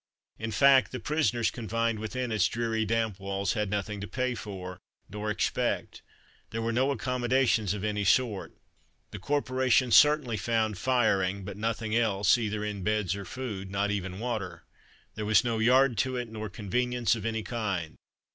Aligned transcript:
In 0.39 0.49
fact, 0.49 0.91
the 0.91 0.99
prisoners 0.99 1.51
confined 1.51 1.99
within 1.99 2.31
its 2.31 2.47
dreary, 2.47 2.85
damp 2.85 3.19
walls 3.19 3.53
had 3.53 3.69
nothing 3.69 4.01
to 4.01 4.07
pay 4.07 4.33
for, 4.33 4.79
nor 5.07 5.29
expect. 5.29 6.01
There 6.49 6.63
were 6.63 6.71
no 6.73 6.89
accommodations 6.89 7.75
of 7.75 7.83
any 7.83 8.03
sort. 8.03 8.57
The 9.11 9.19
corporation 9.19 9.91
certainly 9.91 10.37
found 10.37 10.79
"firing," 10.79 11.45
but 11.45 11.55
nothing 11.55 11.95
else, 11.95 12.35
either 12.39 12.65
in 12.65 12.81
beds 12.83 13.15
or 13.15 13.25
food, 13.25 13.69
not 13.69 13.91
even 13.91 14.17
water. 14.17 14.63
There 15.13 15.23
was 15.23 15.43
no 15.43 15.59
yard 15.59 15.99
to 15.99 16.15
it, 16.17 16.29
nor 16.29 16.49
convenience 16.49 17.13
of 17.15 17.23
any 17.23 17.43
kind. 17.43 17.95